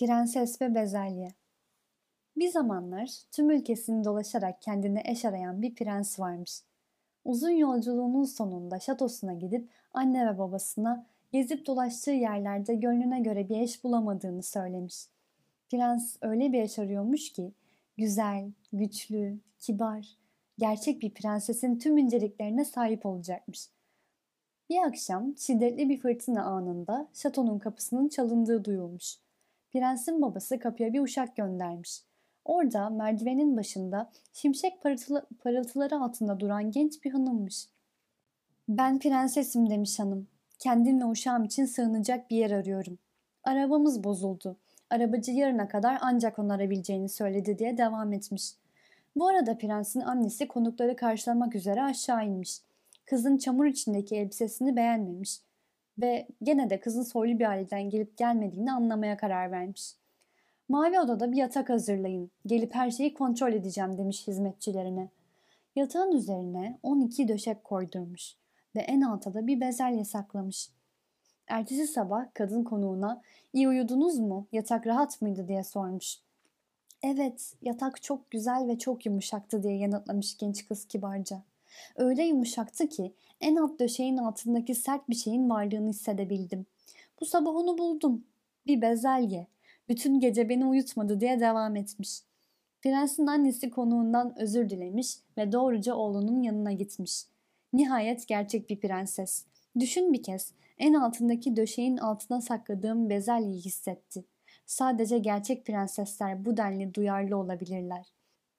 [0.00, 1.28] Prenses ve Bezelye
[2.36, 6.62] Bir zamanlar tüm ülkesini dolaşarak kendine eş arayan bir prens varmış.
[7.24, 13.84] Uzun yolculuğunun sonunda şatosuna gidip anne ve babasına gezip dolaştığı yerlerde gönlüne göre bir eş
[13.84, 15.06] bulamadığını söylemiş.
[15.70, 17.52] Prens öyle bir eş arıyormuş ki
[17.96, 20.16] güzel, güçlü, kibar,
[20.58, 23.68] gerçek bir prensesin tüm inceliklerine sahip olacakmış.
[24.70, 29.18] Bir akşam şiddetli bir fırtına anında şatonun kapısının çalındığı duyulmuş.
[29.72, 32.02] Prensin babası kapıya bir uşak göndermiş.
[32.44, 34.82] Orada merdivenin başında şimşek
[35.42, 37.66] parıltıları altında duran genç bir hanımmış.
[38.68, 40.28] Ben prensesim demiş hanım.
[40.58, 42.98] Kendim ve uşağım için sığınacak bir yer arıyorum.
[43.44, 44.56] Arabamız bozuldu.
[44.90, 48.52] Arabacı yarına kadar ancak onarabileceğini söyledi diye devam etmiş.
[49.16, 52.58] Bu arada prensin annesi konukları karşılamak üzere aşağı inmiş.
[53.06, 55.40] Kızın çamur içindeki elbisesini beğenmemiş
[55.98, 59.94] ve gene de kızın soylu bir aileden gelip gelmediğini anlamaya karar vermiş.
[60.68, 62.30] Mavi odada bir yatak hazırlayın.
[62.46, 65.08] Gelip her şeyi kontrol edeceğim demiş hizmetçilerine.
[65.76, 68.34] Yatağın üzerine 12 döşek koydurmuş
[68.76, 70.70] ve en alta da bir bezelye saklamış.
[71.46, 74.46] Ertesi sabah kadın konuğuna iyi uyudunuz mu?
[74.52, 76.18] Yatak rahat mıydı diye sormuş.
[77.02, 81.42] Evet, yatak çok güzel ve çok yumuşaktı diye yanıtlamış genç kız kibarca.
[81.96, 86.66] Öyle yumuşaktı ki en alt döşeğin altındaki sert bir şeyin varlığını hissedebildim.
[87.20, 88.24] Bu sabah onu buldum.
[88.66, 89.46] Bir bezelye.
[89.88, 92.22] Bütün gece beni uyutmadı diye devam etmiş.
[92.82, 97.24] Prensin annesi konuğundan özür dilemiş ve doğruca oğlunun yanına gitmiş.
[97.72, 99.44] Nihayet gerçek bir prenses.
[99.78, 104.24] Düşün bir kez en altındaki döşeğin altına sakladığım bezelyeyi hissetti.
[104.66, 108.06] Sadece gerçek prensesler bu denli duyarlı olabilirler.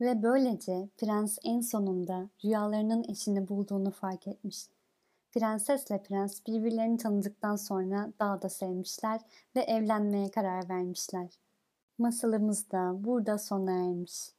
[0.00, 4.66] Ve böylece prens en sonunda rüyalarının eşini bulduğunu fark etmiş.
[5.32, 9.20] Prensesle prens birbirlerini tanıdıktan sonra daha da sevmişler
[9.56, 11.28] ve evlenmeye karar vermişler.
[11.98, 14.32] Masalımız da burada sona ermiş.